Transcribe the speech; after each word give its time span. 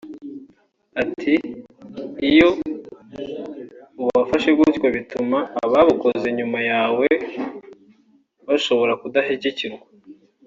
Ati 1.01 1.33
“Iyo 2.29 2.47
ubafashe 4.01 4.49
gutyo 4.57 4.87
bituma 4.95 5.37
ababukoze 5.63 6.27
nyuma 6.37 6.59
yawe 6.71 7.07
bashobora 8.47 8.93
kudashyigikirwa 9.01 9.85